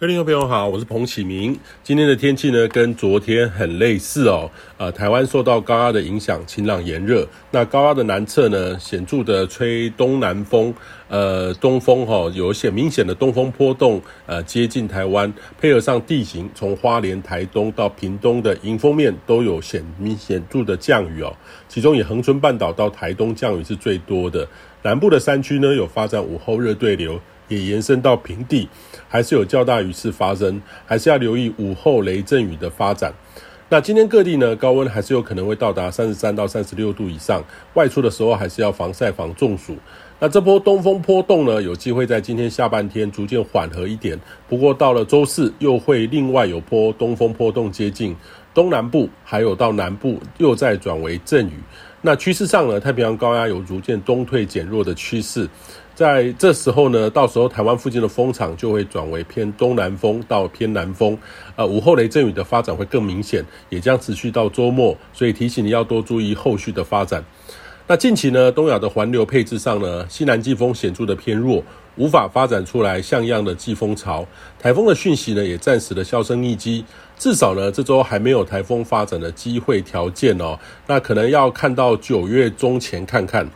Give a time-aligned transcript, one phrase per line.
[0.00, 1.58] 各位听众朋友好，我是彭启明。
[1.82, 4.48] 今天的天气呢，跟昨天很类似哦。
[4.76, 7.26] 呃，台湾受到高压的影响，晴朗炎热。
[7.50, 10.72] 那高压的南侧呢，显著的吹东南风，
[11.08, 21.36] 呃，东风哈、哦，有一些明显的东风波动，呃，接近台湾，配合上地形，从花莲、台东到屏东的迎风面都有显明显著的降雨哦。
[21.68, 24.46] 其中以恒春半岛到台东降雨是最多的。
[24.80, 27.20] 南部的山区呢，有发展午后热对流。
[27.48, 28.68] 也延伸到平地，
[29.08, 33.12] 还是有较大雨势发生，还是要留意午后雷阵雨的发展。
[33.70, 39.76] 那今天各地呢，高温还是有可能会到达三十三到三十六度以上，外出的时候还是要防晒防中暑。
[40.20, 44.18] 那这波东风波动呢，有机会在今天下半天逐渐缓和一点，
[44.48, 48.16] 不过到了周四又会另外有波东风波动接近
[48.52, 51.52] 东南部，还有到南部又再转为阵雨。
[52.02, 55.48] 那趋势上呢，太平洋高压有逐渐东退减弱的趋势。
[55.94, 61.16] 在这时候呢，到时候台湾附近的风场就会转为偏东南风到偏南风，
[61.54, 67.24] 呃，午后雷阵雨的发展会更明显，也将持续到周末，所以提醒你要多注意后续的发展。
[67.90, 71.64] 那近期呢，东亚的环流配置上呢，西南季风显著的偏弱，
[71.96, 74.26] 无法发展出来像样的季风潮，
[74.58, 76.84] 台风的讯息呢也暂时的销声匿迹，
[77.18, 80.54] 至少呢这周还没有台风发展的机会条件哦，
[80.86, 83.48] 那可能要看到九月中前看看。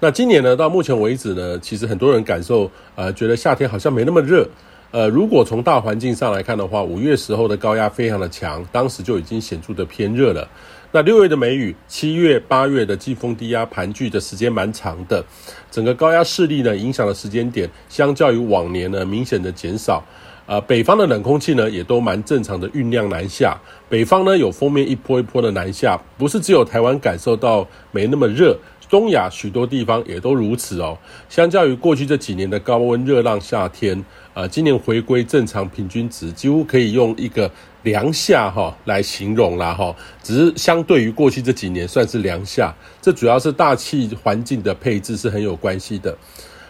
[0.00, 4.48] 那今年呢，到目前为止呢，其实很多人感受，呃，觉得夏天好像没那么热。
[4.96, 10.48] 呃，如果从大环境上来看的话，五月时候的高压非常的强，当时就已经显著的偏热了。
[10.90, 15.22] 那六月的梅雨，七月、八月的季风低压盘踞的时间蛮长的，
[15.70, 20.02] 整个高压势力呢，影响的时间点，相较于往年呢，明显的减少。
[20.46, 23.54] 呃，北方的冷空气呢，也都蛮正常的酝酿南下。
[23.90, 28.56] 北方呢，有锋面一波一波的南下，不是只有台湾感受到没那么热。
[28.88, 30.96] 东亚许多地方也都如此哦。
[31.28, 37.50] 相较于过去这几年的高温热浪夏天，呃，今年回归正常平均值，几乎可以用一个
[37.82, 39.94] 凉夏哈来形容啦哈。
[40.22, 46.16] 只是相对于过去这几年算是凉夏，这主要是大气环境的配置是很有关系的。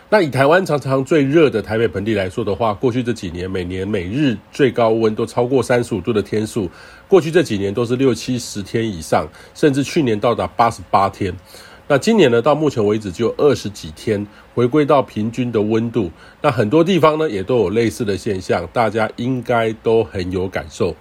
[0.09, 6.71] 那以台湾常常最热的台北盆地来说的话，过去这几年每年每日最高温都超过三十五度的天数，
[7.09, 11.35] 过去这几年都是六七十天以上，甚至去年到达八十八天。
[11.89, 16.11] 那今年呢，到目前为止只有二十几天回归到平均的温度。
[16.43, 20.97] 那很多地方呢，也都有类似的现象，大家应该都很有感受。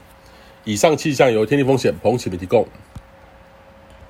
[0.64, 2.68] 以上气象由天气风险彭启明提供。